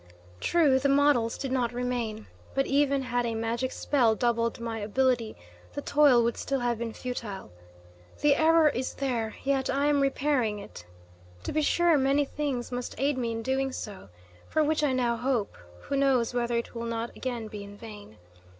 [0.39, 2.25] True, the models did not remain.
[2.55, 5.35] But even had a magic spell doubled my ability,
[5.73, 7.51] the toil would still have been futile.
[8.19, 10.87] The error is there; yet I am repairing it.
[11.43, 14.09] To be sure, many things must aid me in doing so,
[14.49, 18.17] for which I now hope; who knows whether it will not again be in vain?